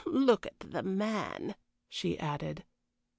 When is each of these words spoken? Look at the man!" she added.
Look 0.05 0.47
at 0.47 0.59
the 0.61 0.81
man!" 0.81 1.53
she 1.87 2.17
added. 2.17 2.63